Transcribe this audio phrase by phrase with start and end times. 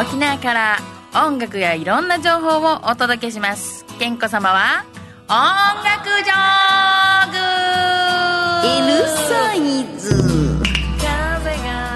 [0.00, 0.78] 沖縄から
[1.14, 4.86] 音楽やいろんな情報をお届けします健子様は
[5.28, 5.34] 音
[5.84, 7.36] 楽ジョーグ
[8.88, 10.08] L サイズ
[10.96, 11.04] 風
[11.66, 11.92] が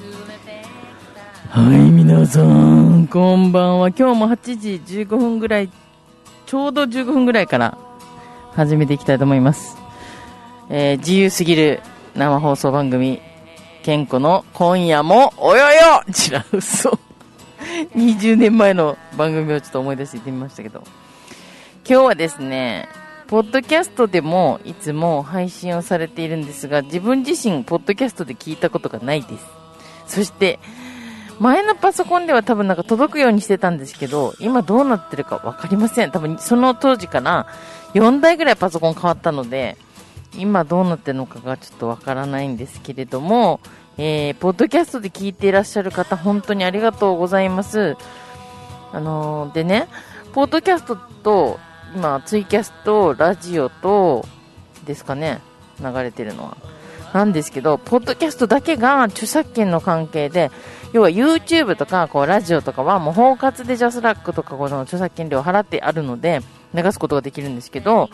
[0.00, 3.90] 冷てきたはい、皆さん、こんばんは。
[3.90, 5.68] 今日も8時15分ぐらい、
[6.46, 7.76] ちょうど15分ぐらいから
[8.54, 9.76] 始めていきたいと思います。
[10.70, 11.82] えー自由すぎる
[12.14, 13.20] 生放送番組、
[13.82, 16.98] 健康の今夜も、およよちら嘘。
[17.96, 20.84] 20年前の番組をちょっと思い出して言ってみましたけど。
[21.84, 22.88] 今日はですね、
[23.26, 29.44] ポッドキャストでもいつも配信をされているんですが、自分自身、ポッドキャストで聞いたことがないです。
[30.06, 30.60] そして、
[31.40, 36.12] 前のパソコンでは多分なんか届くようにしてたんですけど、今どうなってるかわかりません。
[36.12, 37.48] 多分その当時から
[37.94, 39.76] 4台ぐらいパソコン変わったので、
[40.36, 43.60] 今どうなってるのかがちょっとわからないんですけれども、
[43.98, 47.96] えー、ポッドキャストで聞いていらっしゃる方、本当にありがとうございます。
[48.92, 49.88] あのーでね、
[50.32, 51.58] ポッドキャストと、
[51.94, 54.24] 今、ツイキャスと、ラジオと、
[54.86, 55.40] ですかね、
[55.80, 56.56] 流れてるのは。
[57.12, 60.50] なんですけど、ポッドキャストだけが著作権の関係で、
[60.94, 66.40] 要は YouTube とか、こう、ラジオとかはもう包括でジャスラックとかこの著作権料を払ってあるので、
[66.74, 68.08] 流すことができるんですけど、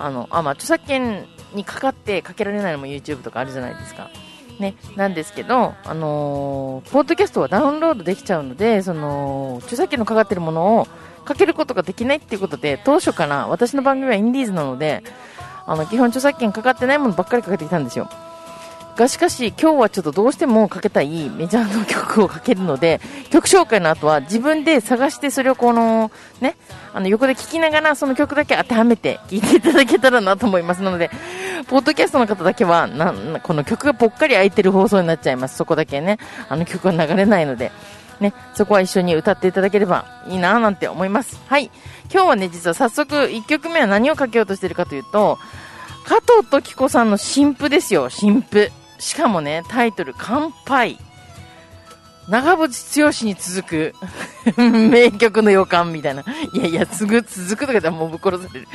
[0.00, 4.10] あの、あ、まあ、著作権にかかってかけられないのも YouTube とかあるじゃないですか。
[4.58, 10.88] ね、なんですけど、あのーポッドキャストはダウンロードできちゃうので、その、著作権のかかってるものを
[11.24, 15.02] かけることができないっていうことで、当初から私の番組はインディーズなので、
[15.66, 18.10] あの、基本著作権かかってないものばっかりかけてきたんですよ。
[19.00, 26.10] がしかし、今日はちょっとどうしてもかけたいメジャーの曲をかけるので、曲紹介の後は自分で探してそれをこの、
[26.42, 26.54] ね、
[26.92, 31.10] あの横で聴きながらその曲だけ当てはめて聴いていただけたらなと思いますなので、
[31.66, 35.56] ポッドキャストの方だけは、な、この曲がぽっかり空いてる放送になっちゃいます。
[35.56, 36.18] そこだけね、
[36.50, 37.72] あの曲が流れないので、
[38.20, 41.40] ね、そこは一緒に歌っていただければいいなぁなんて思います。
[41.46, 41.70] はい。
[42.12, 45.38] 今日はね、実は早速1曲目は何をかけようとしてるかというと、
[46.04, 48.70] 加藤時子さんの新譜ですよ、新譜。
[49.00, 50.98] しかもね、タイトル、乾杯。
[52.28, 53.94] 長渕剛に続く
[54.56, 56.22] 名曲の予感みたいな。
[56.52, 58.68] いやいや、つぐ、続くとか言ったらもうぶっ殺される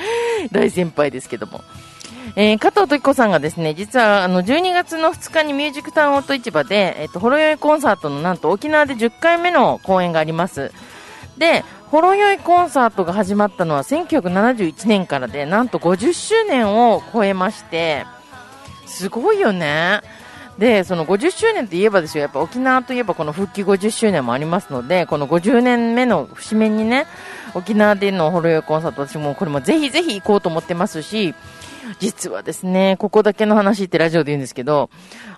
[0.51, 1.61] 大先輩ですけども。
[2.35, 10.73] えー加藤時子さんがですね、実はあの12月の2日にミュージックタウンオート市場で、えっ、と、ほろ酔いコンサートのなんと沖縄で10回目の公演があります。
[11.37, 18.05] で、ほろ酔いコンサートが始まったのは1971年からで、なんと50周年を超えまして、
[18.85, 20.01] すごいよね。
[20.57, 27.07] で、その50周年といえばですよ、やっぱ沖縄といえばこの復帰50周年もありますので、この50年目の節目にね、
[27.53, 31.35] 沖縄でのほろ酔いコンサート、私もこれもぜひぜひ行こうと思ってますし、
[31.99, 34.89] 実はですね、ここだけの話ってラジオで言うんですけど、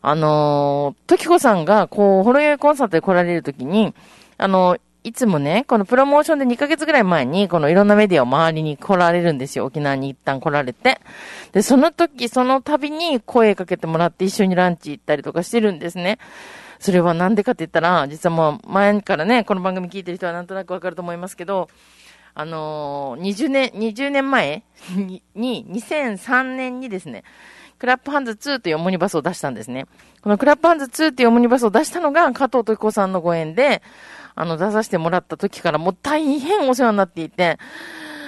[0.02, 3.94] あのー、時子さんがこう、ほろ酔いコンサートで来られるときに、
[4.38, 9.64] あのーいつもね、このプロモーションで2ヶ月ぐらい前に、このいろんなメディアを周りに来られるんですよ。
[9.64, 11.00] 沖縄に一旦来られて。
[11.54, 16.20] で、その時、その度に声かけてもらって一緒にランチ行ったりとかしてるんですね。
[16.80, 21.70] それはなんでかって言ったら、実はもう前からね、この番組聞いてる人はなんとなくわかると思いますけど、
[22.36, 24.64] あのー、20年、20年前
[24.94, 27.24] に、に2003年にですね、
[27.80, 29.86] クラップハンズ2というオムニバスを出したんですね。
[30.22, 33.82] このクラップハンズ2というオムニバスを出したのが加藤時子さんのご縁で、
[34.36, 37.58] あの、出させてもらった時からもう大変お世話になっていて、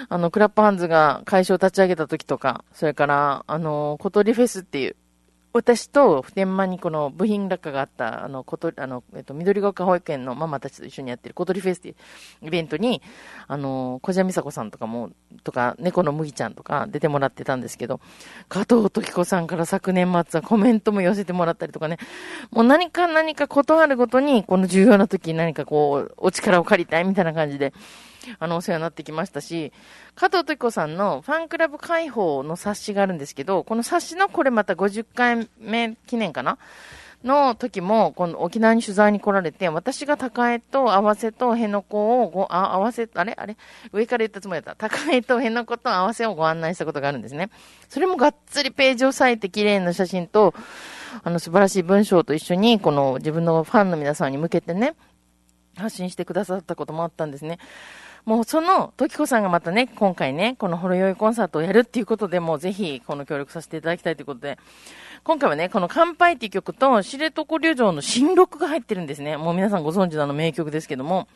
[0.10, 4.96] あの、クラップハンズが会社を立ち上げた時とか、それから、あの、小鳥フェスっていう、
[5.52, 11.96] 私と普天間にこの部品落下があった、あの、こと、あの、えっと、緑が丘保育園のママたちと一緒にやってる小鳥フェスっていう
[12.44, 13.02] イベントに、
[13.48, 15.10] あの、小島美佐子さんとかも、
[15.44, 18.00] とか、猫の麦ちゃんとか出てもらってたんですけど、
[18.48, 21.98] 加藤時子さんから昨年末はコメントも寄せてもらったりとかね、
[22.52, 27.74] もう何か何か断るごとに、この重要な時に何かこう、お力を借りたいみたいな感じで、
[28.38, 29.74] あの、お世話になってきましたし、
[30.16, 36.58] 加藤時子さんのファンクラブ解放の冊子があるんですけど、この冊子のこれまた50回目記念かな？
[37.22, 43.36] の時も、この沖縄に取材に来られて、私が高江と合わせと辺野古をご、あ、合わせ、あれ？
[43.38, 43.58] あれ？
[43.92, 44.90] 上から言ったつもりだった。
[44.90, 47.50] 高江と辺野古と合わせをご案内したことがあるんですね。
[47.90, 50.54] それもがっつりページを割いて綺麗な写真と、
[51.22, 54.96] あの素晴らしい文章と一緒に、この自分のファンの皆さんに向けてね、
[55.76, 57.60] 発信してくださったこともあったんですね。
[58.26, 64.58] もうその、時子さんがまたね、今回ね、このほろ酔いコンサートをやるっていうことで、もうぜひ、この協力させていただきたいということで、
[65.24, 69.38] 今回はね、この乾杯っていう曲と、知床旅情の新録が入ってるんですね。
[69.38, 71.28] もう皆さんご存知のあの名曲ですけども、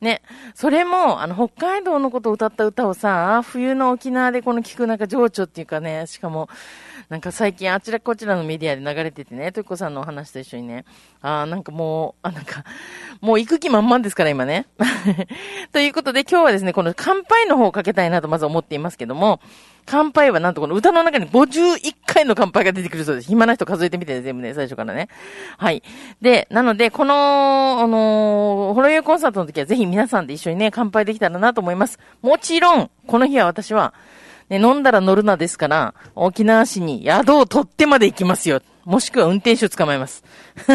[0.00, 0.22] ね、
[0.54, 6.48] それも、あの、北海道のことを歌った歌をさ、冬の沖縄でこの聞くなんか情緒っていうかね、しかも、
[7.08, 10.84] なんか最近あちらこちらのメディアで流れててね、トイコさんのお話と一緒にね、
[11.20, 12.64] あなんかもう、あ、なんか、
[13.20, 14.66] もう行く気満々ですから今ね。
[15.72, 19.40] ということで今日はですね、この乾杯の方をかけたいなとまず思っていますけども、
[19.90, 23.28] 乾杯はなんとこの歌の中に51回の乾杯が出てくるそうです。
[23.28, 25.08] 暇な人数えてみてね、全部ね、最初からね。
[25.56, 25.82] はい。
[26.20, 27.14] で、なので、この、
[27.80, 31.98] あのー、ホロユーコンサートの時はぜひ皆さんで一緒にね、乾杯できたらなと思います。
[32.20, 33.94] もちろん、この日は私は、
[34.50, 38.60] ね、飲んだら乗るなですから、沖縄市に宿を取ってまで行きますよ。
[38.88, 40.24] もしくは運転手を捕まえます。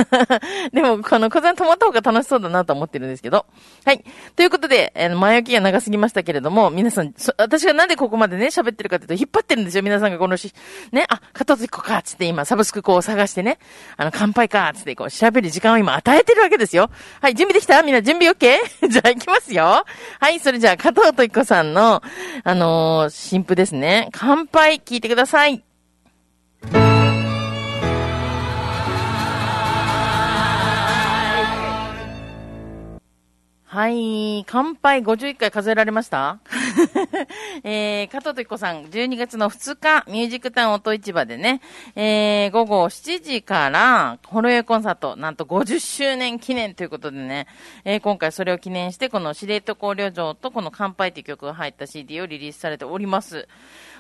[0.71, 3.48] でも、この小山止まった方が楽しそうだなと思ってるんですけど。
[3.86, 4.04] はい。
[4.36, 9.81] ということで、えー、前置きが長すぎましたけれども、皆さん、私がなんでここまでね、喋ってるかというと、引っ張ってるんですよ。
[9.81, 10.54] 皆さんがこのし、
[10.92, 13.57] ね、あ、片付こか、つって今、サブスクこう探してね、
[13.98, 16.92] あの、乾杯か、つってこう、喋る時間を今与えてるわけですよ。
[17.19, 17.81] はい、準備できた？
[17.81, 18.60] みんな準備 OK?
[18.89, 19.86] じゃあ行きますよ。
[20.19, 22.04] はい、それじゃあ、加藤といこさんの、
[22.44, 24.10] あのー、新譜ですね。
[24.12, 25.63] 乾杯、聞いてください。
[33.73, 34.45] はい。
[34.45, 36.37] 乾杯51回数えられました？
[37.65, 41.59] えー、加藤時子さん、12月の2日、ミュージックタウン音市場でね、
[41.95, 47.47] えー、午後7時から、ホロエコンサート、なんと50周年記念ということでね、
[47.83, 53.47] えー、今回それを記念して、この司令塔考慮場とこの乾杯という曲が入った CD をリリースされております。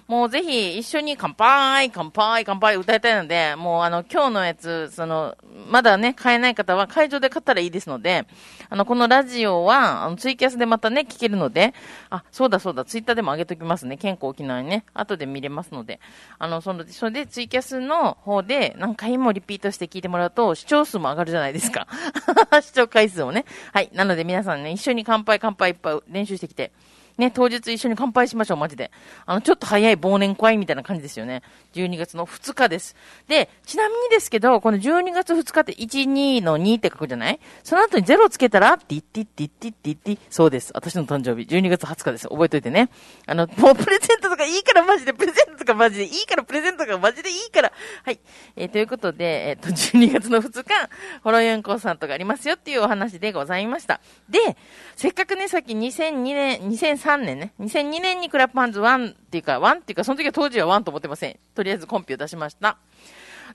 [0.07, 5.37] もうぜひ一緒に乾杯、乾杯、乾杯歌いたいので、もうあの、今日のやつ、その、
[5.69, 8.25] まだね、買えない方は会場で買ったらいいですので、
[8.69, 11.73] あの、このラジオは、あの、ツイキャスでまたね、聞けるので、
[12.09, 13.97] あ、そうだそうだ、ツイッターでも上げときますね。
[13.97, 15.99] 健康沖縄にね、後で見れますので、
[16.37, 21.87] あの、その、それでツイキャスの方で何回もリピートして聞いてもらうと、視聴数も上がるじゃないですか。
[22.61, 23.45] 視聴回数をね。
[23.71, 23.89] はい。
[23.93, 26.71] なので皆さんね、一緒に乾杯乾杯いっぱい練習してきて、
[27.17, 28.91] ね、当日一緒に乾杯しましょう、マジで。
[29.25, 31.43] あの、ちょっと早い忘年会みたいな感じですよね。
[31.73, 32.95] 12月の2日です。
[33.27, 37.39] で、ちなみにですけど、この12月2日って1、2の2って書くじゃない？
[37.63, 40.71] その後に0つけたら、って言って言って言ってって言って、そうです。
[40.73, 42.27] 私の誕生日、12月20日です。
[42.27, 42.89] 覚えといてね。
[43.27, 47.71] あの、もうプレゼントとかいいからマジで、プレゼントとかマジでいいから、プレゼントとかマジでいいから。
[48.03, 48.19] はい。
[48.55, 50.89] えー、ということで、えっ、と、12月の2日、
[51.23, 54.01] ホロヨンコンサートがありますよっていうお話でございました。
[54.29, 54.39] で、
[54.95, 61.37] せっかくね、さっき2002年、2003 3年ね、2002年にクラップハンズ1っていうか、1っていうか、その時は当時は1と思ってません。
[61.53, 62.77] とりあえずコンピュー出しました。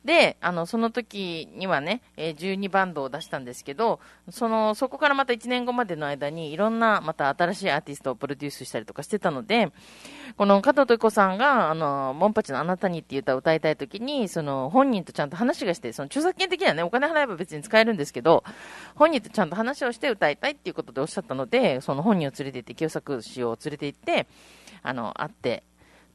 [0.04, 4.00] で、あの、その時にはね、えー、12バンドを出したんですけど、
[4.30, 9.72] その、そこからまた1年後までの間に、いろんな、また新しいアーティストをプロデュースしたりとかしてたので、
[10.36, 18.44] この加藤と子さんが、あの、モンパチのあなたにっていう歌を歌いたい時に、その、本人とちゃんと話がして、その、著作権的にはね、お金払えば別に使えるんですけど、
[18.94, 24.26] 本人とちゃんと話をして歌いたいっていうことでおっしゃったので、その本人を連れて行って、清作氏を連れて行って、
[24.82, 25.64] あの、会って、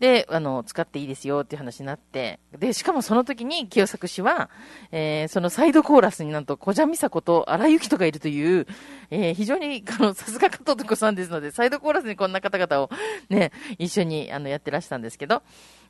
[0.04, 4.50] で、あの、使っていいですよっていう話になって、で、しかもその時に清作氏は、
[4.92, 8.68] えー、そのサイドコーラスになんと小蛇美佐子と荒井由紀とがいるという、
[9.12, 12.90] えー、非常に、あの、さすが加藤子さんですので、サイドコーラスにこんな方々を
[13.30, 15.42] ね、一緒に、あの、やってらしたんですけど、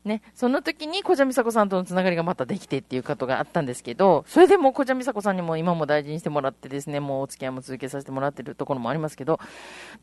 [0.05, 9.39] ね、その時に小蛇美佐子さんとのつながりがまたできてっていうことがあったんですけど、それでも小蛇美佐子さんにも今も大事にしてもらってですね、もうお付き合いも続けさせてもらってるところもありますけど、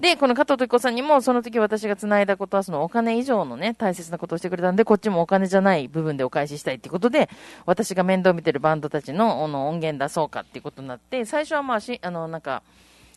[0.00, 7.28] で、この加藤時子さんにもその時私が繋いだことはそのお金以上のね、大切なことをしてくれたんで、こっちもお金じゃない部分でお返ししたいっていうことで、
[7.66, 12.62] 私が面倒見てるバンドたちのの音源出そうかっていうことになって、最初はまあし、あの、なんか、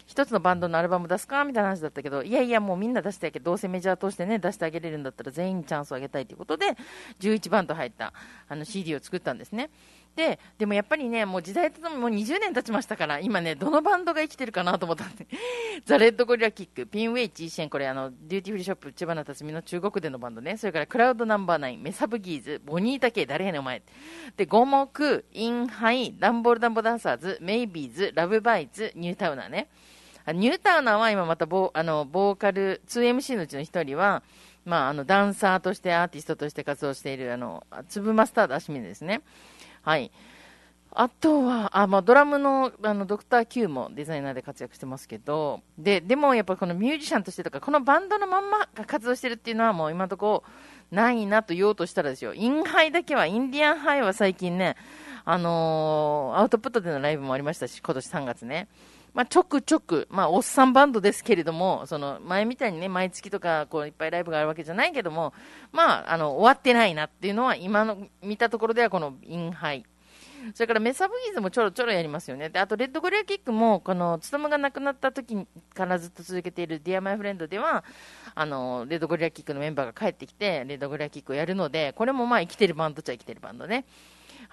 [0.05, 1.43] 一つのバンドのアルバム出すか？
[1.43, 6.75] みたいな話だったけど、いやいや、もうみんな出したいけど、どうせメジャーとしてね、出してあげれるんだったら全員チャンスをあげたいということで、
[7.19, 8.13] 11バンド入った
[8.47, 9.69] あの CD を作ったんですね。
[10.15, 15.27] で、でもやっぱりね、もう時代ととももう20年経ちましたから、今ね、どのバンドが生きてるかなと思ったんで、
[15.85, 23.81] ザ・レッド・ゴリラ・キック、ピンウェイ・チーシェン、これあの、デューティフリーショップ、千葉な辰巳の中国でのバンドね、それからクラウドナンバーナイン、メサブギーズ、ボニータ系、誰やねお前。
[24.37, 29.67] で、ゴモク、インハイ、ダンボールダンボダンサーズ、メイビーズ、ラブバイツ、ニュータウナーね。
[30.31, 34.23] ニュータウナーは今またボあのボーカル、2MC のうちの1人は、
[34.65, 39.21] まあ、あのダンサーとしてアーティストとして活動しているあの粒マスタードアシミですね。
[39.81, 40.11] はい。
[40.95, 52.35] あとは、あ、まあ、ドラムの、あの、ドクター Q もデザイナーで活躍してますけど、で、でもやっぱこのミュージシャンとしてとか、このバンドのまんまが活動してるっていうのはもう今のところないなと言おうとしたらですよ。
[52.35, 54.75] インハイだけは、インディアンハイは最近ね、
[55.25, 58.67] あのー、アウトプットでのライブもありましたし、今年3月ね。
[59.13, 65.33] まあ、ちょくちょく、まあ、おっさんバンドですけれども、その、前みたいにね、毎月とか、こう、いっぱいライブがあるわけじゃないけども、
[65.71, 69.85] まあ、あの、終わってないなっていうのは、今の、見たところでは、この、インハイ。
[70.53, 72.49] それからメサブギーズもちょろちょろやりますよね。
[72.49, 77.85] で、あと Red Gorilla Kick も、この、つとむが亡くなった時からずっと続けている Dear My Friend では、
[78.35, 83.85] あの、 Red Gorilla Kick のメンバーが帰ってきて、 Red Gorilla Kick をやるので、これもまあ生きてるバンドっちゃ生きてるバンドね。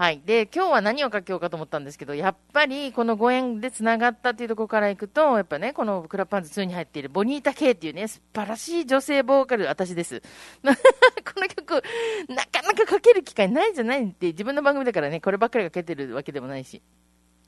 [0.00, 0.22] はい。
[0.24, 10.22] で、今日は何をかけようかと思ったんですけど、やっぱりこのご縁で繋がったっていうところからいくと、やっぱね、このクラッパンズ2に入っているボニータ・ K っていうね、素晴らしい女性ボーカル、私です。
[10.64, 11.82] この曲、
[12.30, 16.80] なかなか書ける機会ないじゃないって、自分の番組だからね、こればっかり書けてるわけでもないし。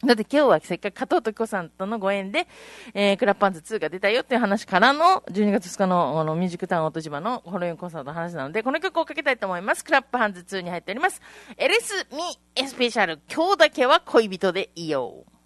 [0.04, 2.48] だって今日はせっかく加藤時子さんとのご縁で、
[2.92, 9.84] えー、クラッパンズ2が出たよっていう話からの、12月2日のあのミュージックタウン音島のホロヨンコンサートの話なので、この曲をかけたいと思います。
[9.84, 11.22] クラップハンズ2に入っております。
[11.56, 12.18] エレスミ
[12.56, 15.41] エスペシャル、今日だけは恋人でいよう。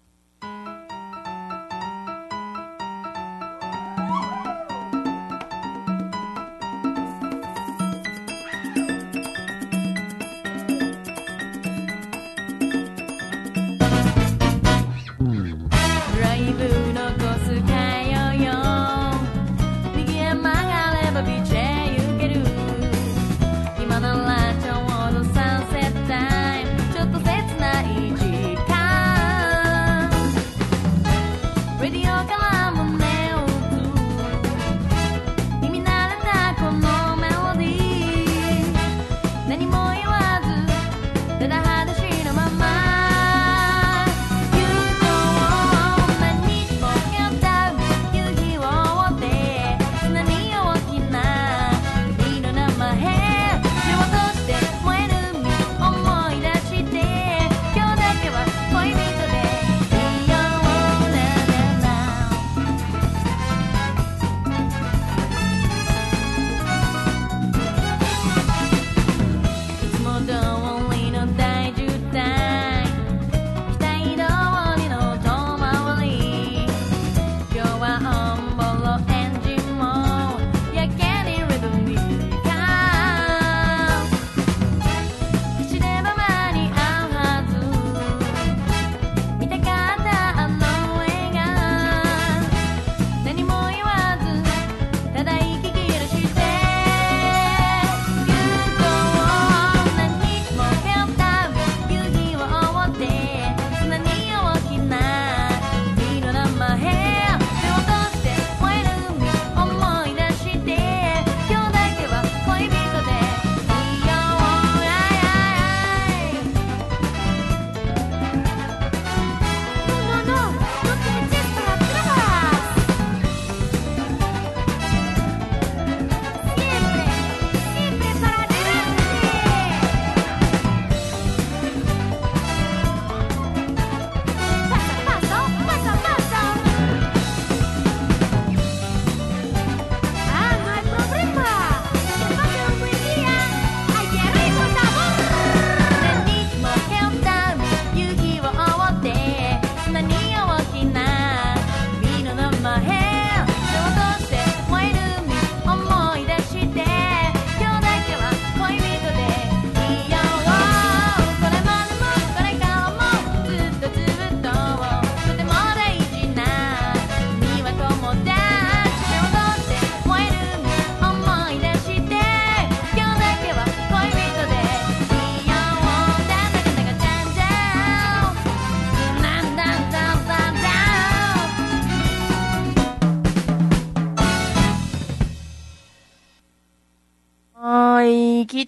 [39.57, 39.96] anymore.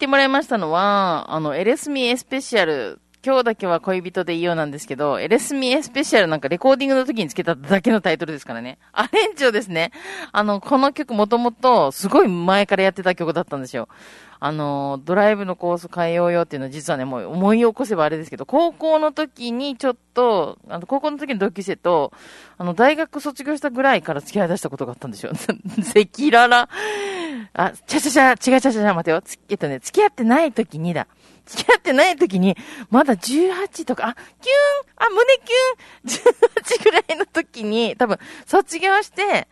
[0.00, 3.00] てもらいましたのは、あの、エレスミエスペシャル。
[3.22, 8.78] 今日だけは恋人でいいようなんですけど、エレスミエスペシャルなんかレコーディングの時につけただけのタイトルですからね。
[8.94, 9.92] アレンジをですね、
[10.32, 13.90] あの、この曲もともとすごい前からやってた曲だったんですよ。
[14.42, 22.14] あの、ドライブのコース変えようよっていうのは実はね、もう思い起こせばあれですけど、高校の時にちょっと、あの、高校の時の同級生と、
[22.56, 25.32] あの、大学卒業したぐらいから付き合い出したことがあったんですよ。
[25.36, 26.68] 赤裸々。
[27.52, 29.22] あ、ちゃちゃちゃ、違うちゃちゃちゃ、待てよ。
[29.48, 31.06] えっとね、付き合ってない時にだ。
[31.46, 32.56] 付き合ってない時に、
[32.90, 34.24] まだ18とか、あ、キュン
[34.96, 39.48] あ、胸キュン !18 ぐらいの時に、多分、卒業して、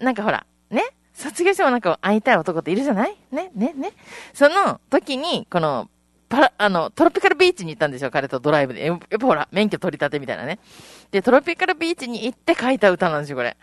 [0.00, 0.82] なんかほら、ね？
[1.14, 3.16] 卒業してもなんか会いたい男っているじゃない？
[3.30, 3.92] ね、ね、ね？
[4.34, 5.88] その時に、この、
[6.28, 8.84] パラ、あの、トロピカルビーチに行ったんですよ、彼とドライブで。
[8.86, 10.60] やっぱほら、免許取り立てみたいなね。
[11.10, 13.56] で、トロピカルビーチに行って書いた歌なんですよ、これ。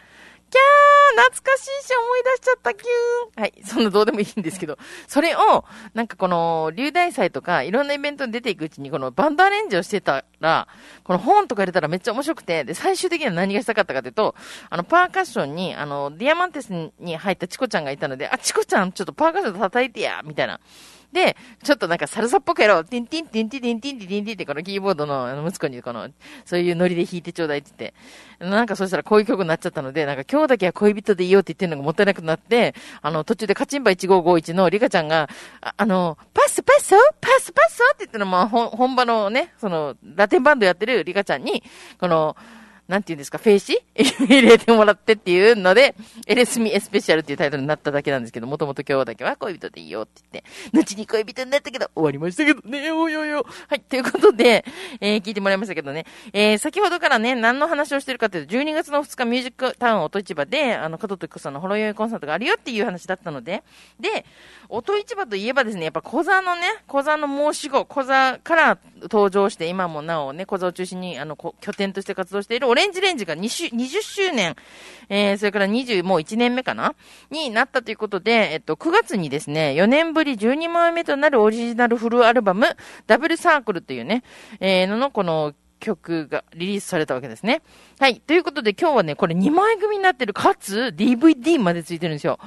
[0.49, 0.99] キャー
[1.31, 3.41] 懐かしいし思い出しちゃった、キューン。
[3.41, 4.77] はい、そんなどうでもいいんですけど、
[5.07, 10.67] それを、なんかこの、琉大祭とか、いろんなイベントに出ていくうちに、このバンドアレンジをしてたら、
[11.03, 14.35] このホーンとか入れたらめっちゃ面白くて、で、最終的には何がしたかったかというと、
[14.69, 20.59] あの、パーカッションに、あの、ディアマンテスに入ったチコちゃんがいたので、あ、チコちゃん、ちょっとパーカッション叩いてや、みたいな。
[21.11, 22.85] で、ちょっとなんかサルサっぽくやろう。
[22.85, 26.09] ティンティンティンティンティンティンティンティンティンってこのキーボードのあの息子にこの、
[26.45, 28.45] そういうノリで弾いてちょうだいって言って。
[28.45, 35.29] なんかそしたらこういう曲になっちゃったので、なんか今日だけは恋人でいようって言ってるのがもったいなくなって、あの途中でカチンバ1551のリカちゃんが、
[35.61, 41.63] ああの、パスパスパスパスって言ってのまあ本本場のね、そのラテンバンドやってるリカちゃんに、
[41.99, 42.37] この、
[42.89, 43.79] なんて言うんですか、フェイシ？
[44.25, 45.93] 入れてもらってっていうので、
[46.25, 53.45] エレスミエスペシャルっていうタイトルになっただけなんですけど、もともと今日だけは恋人でいいよって言って、後に恋人になったけど、終わりましたけどね、おいおいお。
[53.67, 54.65] はい、ということで、
[55.01, 63.61] えー聞いてもらいましたけどね、えー先ほどからね、何の話をしてるかというと、12月の2日ミュージックタウン音市場で、あの、加藤時子さんのほろ酔いコンサートがあるよっていう話だったので、
[63.99, 64.25] で、
[64.67, 74.55] 音市場といえばですね、やっぱ小座のね、小座の申し子、小座から登場して、今もなおね、小座を中心に、あの、拠点として活動しているレンジレンジが2周20周年、
[75.09, 76.95] えー、それから20、もう1年目かな？
[77.29, 82.65] になったということで、えっと、9月にですね、4年ぶり12枚目となるオリジナルフルアルバム、
[83.05, 84.23] ダブルサークルというね、
[84.61, 87.61] えー、ののこの、曲がリリースされたわけですね。
[87.99, 88.19] はい。
[88.19, 92.37] ということで今日はね、これ2枚組になってる、かつ DVD までついてるんですよ。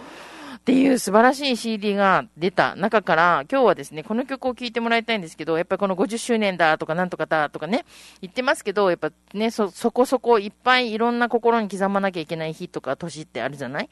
[0.63, 7.85] っていう素晴らしい CD が出た中から、今日はですね、この曲を聴いてもらいたいんですけど、やっぱりこの50周年だとかなんとかだとかね、
[8.21, 13.91] 言ってますけど、やっぱね、そ、そこそこいっぱいいろんな心に刻まなきゃいけない日とか年ってあるじゃない？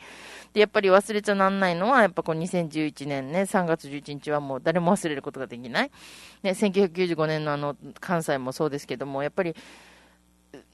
[0.53, 5.91] で、やっぱり忘れちゃなんないのは、やっぱこの2011年ね、3月11日はもう誰も忘れることができない。
[6.45, 9.57] ね、1995年のあの、関西もそうですけども、やっぱり、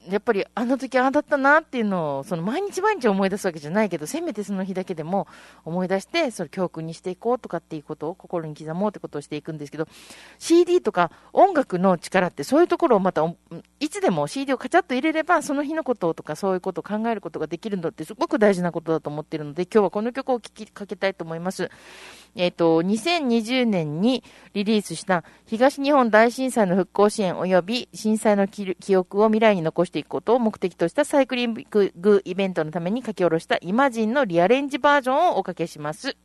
[0.09, 5.27] やっぱりあの時ああだったなっていうのを、その毎日毎日思い出すわけじゃないけど、せめてその日だけでも
[5.65, 9.87] 思い出して、それ教訓にしていこうとかっていうことを心に刻もうってことをしていくんですけど、
[10.39, 13.23] CD とか音楽の力ってそういうところをまた、
[13.87, 21.71] いつでも CD をカチャッと入れれば、その日のこととかそういうことを考えることができるのってすごく大事なことだと思っているので、今日はこの曲を聴きかけたいと思います。
[22.35, 36.17] えっ、と、2020年にリリースした東日本大震災の復興支援及び震災の記憶を未来に残していくことを目的としたサイクリングイベントのために書き下ろしたイマジンのリアレンジバージョンをおかけします。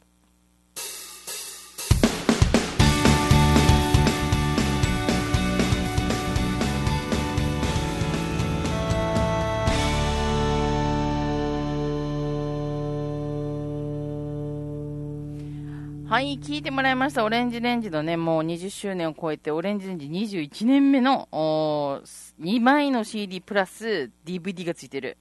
[16.13, 17.25] はい、聞いてもらいました。
[17.25, 25.17] オレンジレンジのね、もう20周年を超えて、オレンジレンジ21年目の2枚の CD プラス DVD がついてる、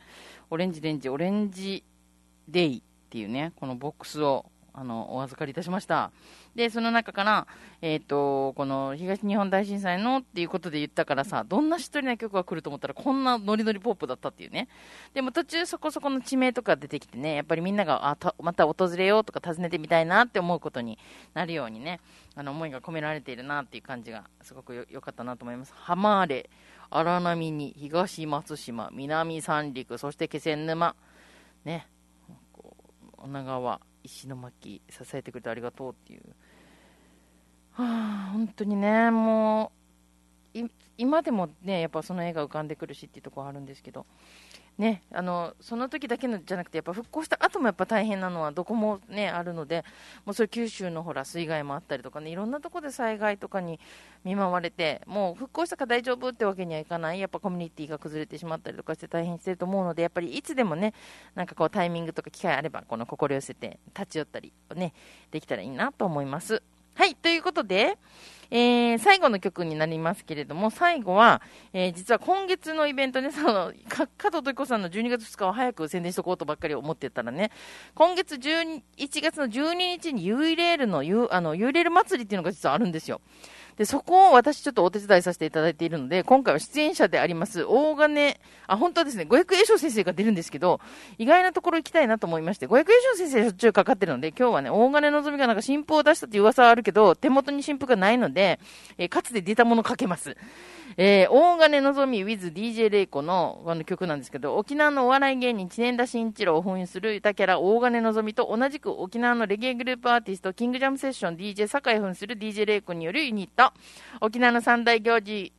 [0.50, 1.86] オレンジレンジ、オレンジ
[2.50, 6.12] デイっていうね、このボックスをあのお預かりいたしました。
[6.56, 7.48] で、その中から、
[7.82, 14.68] えっ、と、この東日本大震災のっていうことで言ったからさ、どんなしっとりな曲が来ると思ったら、こんなノリノリポップだったっていうね。
[15.14, 20.98] でも途中そこそこの地名とか出てきてね、やっぱりみんなが、あ、たまた訪れようとか訪ねてみたいなって思うことに
[21.34, 22.00] なるようにね、
[22.36, 25.74] あの思いが込められているなっていう感じがすごくよ良かったなと思います。
[25.76, 26.50] 浜れ、
[26.90, 30.96] 荒波に、東松島、南三陸、そして気仙沼、
[31.64, 31.88] ね、
[32.54, 32.76] こ
[33.18, 36.22] う女川、石巻、支えてくれてありがとうっていう。
[37.72, 39.72] はあ、本当にね、も
[40.54, 40.60] う、
[40.98, 44.06] 今でもね、やっぱその絵が浮かんでくるしっていうところあるんですけど、
[44.82, 49.86] ね、あのその時だけのじゃなくて、やっぱ復興した後もやっぱ大変なのはどこもね、あるので、
[50.26, 53.80] もうそれ九州のほら水害もあったりとかね、いろんなところで災害とかに
[54.24, 60.96] 見舞われて、もう復興したから大丈夫ってわけにはいかない、やっぱコミュニティが崩れてしまったりとかして大変してると思うので、やっぱりいつでもね、
[61.36, 64.96] なんかこうタイミングとか機会あれば、この心寄せて立ち寄ったりね、
[65.30, 66.64] できたらいいなと思います。
[66.96, 68.00] はい、ということで、
[68.54, 77.50] えー、最後の曲になりますけれども、最後は、えー、実は今月のイベントね、 その、か加藤時子さんの12月2日を早く宣伝しとこうとばっかり思ってたらね、
[77.96, 78.82] 今月11
[79.22, 83.22] 月の12日にユーレールのユ、あの、ユーレール祭りっていうのが実はあるんですよ。
[83.78, 88.38] で、そこを私ちょっとお手伝いさせていただいているので、今回は出演者であります、大金、
[88.68, 90.80] あ、本当はですね、五百栄翔先生が出るんですけど、
[91.18, 100.36] 意外なところ行きたいなと思いまして、五百栄翔先生しょっちゅうかかってるので、今日はね、大金のぞみがなんか新譜を出したって噂はあるけど、手元に新譜がないので、えーかつて出たものかけます。
[100.98, 113.72] えー、大金のぞみ with DJ レイコのあの曲なんですけど、沖縄のお笑い芸人、知念田慎一郎を封印する歌キャラ、大金のぞみと同じく沖縄のレゲエグループアーティスト、キングジャムセッション DJ 酒井扮する DJ レイコによるユニット、
[114.20, 115.54] 沖縄の三大行事、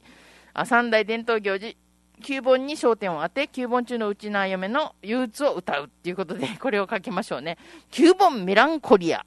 [0.53, 1.77] あ三大伝統行事、
[2.23, 7.57] 9本に焦点を当て、9本中のうちな嫁の憂鬱を歌うっていうことで、これを書きましょうね。
[7.93, 9.25] 9本メランコリア。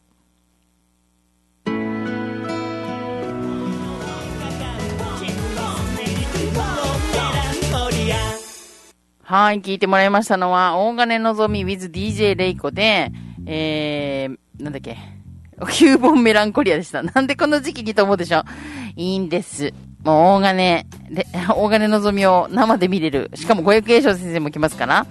[9.27, 13.11] はい、聞いてもらいましたのは、大金のぞみ with DJ レイコで、
[13.47, 14.97] えー、なんだっけ、
[15.57, 17.01] 9本メランコリアでした。
[17.01, 18.43] なんでこの時期にと思うでしょ
[18.95, 19.73] いいんです。
[20.03, 21.25] もう大金、で、
[21.57, 23.31] 大金のぞみを生で見れる。
[23.33, 25.07] しかも五役栄翔先生も来ますから。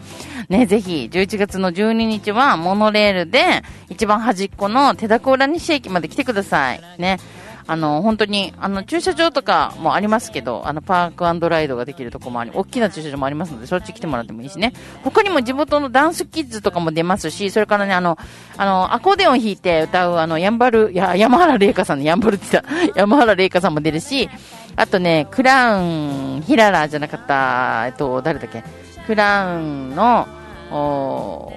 [0.49, 6.81] ね、ぜひ、11月の12日はモノレールで、一番端っこの手田小浦西駅まで来てください。
[6.99, 7.19] ね。
[7.67, 14.75] あの、本当に、あの、駐車場とかもありますけど、あの、パークライドができるとこもあり、大きな駐車場もありますので、そっち来てもらってもいいしね。
[15.03, 18.19] 他にも地元のダンスキッズとかも出ますし、それからね、あの、
[18.57, 24.29] あの、アコーディオン弾いて歌う、あの、ヤンバル、いや、山原玲香さんのヤンバルって言った、 山原玲香さんも出るし、
[24.77, 28.63] あとね、クラウン、ヒララじゃなかった、えっと、誰だっけ、
[29.07, 30.27] クラウンの、
[30.71, 31.53] お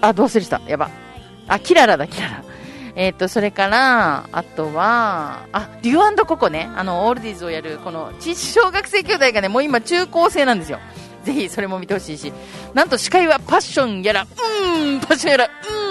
[0.00, 0.60] あ、どうするした。
[0.66, 0.90] やば。
[1.46, 2.49] あ、キララだ、キララ。
[3.00, 6.68] えっ、と、それから、あとは、あ、デュアンドココね。
[6.76, 10.78] あの、オールディーズをやる、この、小学生兄弟がね、もう今中高生なんですよ。
[11.24, 12.30] ぜひ、それも見てほしいし。
[12.74, 15.48] なんと司会はパッションやら、うーん、パッションやら、う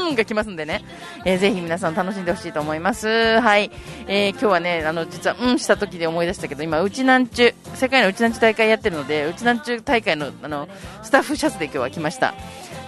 [0.07, 0.83] ーんが来ますんでね。
[1.25, 3.39] えーぜひ皆さん楽しんでほしいと思います。
[3.39, 3.71] はい。
[4.07, 10.69] えー今日はね、あの、実は、うんした時で思い出したけど、今、うちなんちゅ、世界のうちなんちゅ大会やってるので、うちなんちゅ大会の、あの、
[11.01, 12.35] スタッフシャツで今日は来ました。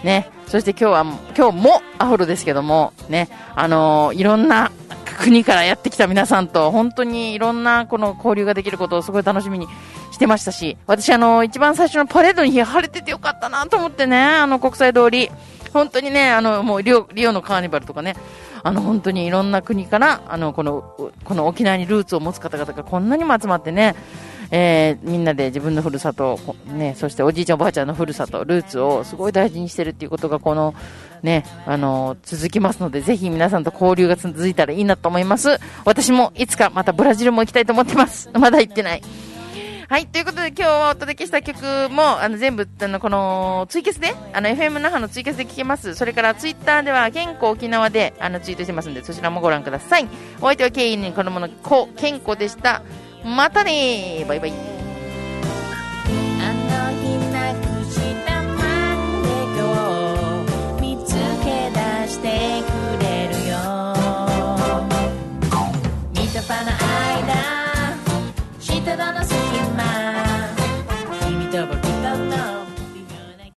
[0.03, 0.29] ね。
[0.47, 1.05] そして今日は、
[1.37, 3.29] 今日もアフロですけども、ね。
[3.55, 4.71] あのーいろんな
[5.19, 9.67] 国からやってきた皆さんと、本当にいろんなこの交流ができることをすごい楽しみに
[10.11, 15.29] してましたし、私あの、一番最初のパレードの日晴れててよかったなと思ってね、あの国際通り。
[15.73, 18.15] 本当にね、あの、もうリオ、リオのカーニバルとかね、
[18.63, 20.81] あの、本当にいろんな国から、あの、この、
[21.23, 23.95] この沖縄にルーツを持つ方々がこんなにも集まってね、
[24.51, 26.37] えーみんなで自分のふるさと
[26.67, 30.75] ね、そしておじいちゃんおばあちゃんのふるさと、ルーツをすごい大事にしてるっていうことが、この、
[31.23, 35.57] ね、あの、続きますので、ぜひ皆さんと交流が続いたらいいなと思います。
[35.85, 38.29] 私もいつかまたブラジルも行きたいと思ってます。
[38.33, 39.01] まだ行ってない。
[39.91, 41.59] はい、ということで今日はお届けした曲
[41.89, 45.95] も、あの、全部、あの、この、ツイキャスで、あの、FM 那覇のツイキャスで聞けます。
[45.95, 50.07] それから、ツイッターでは、健康沖縄で、あの、ツイートしてますんで、そちらもご覧ください。
[50.39, 52.83] お相手は、ケイに子供の子、健康でした。
[53.23, 54.80] またねバイバイ。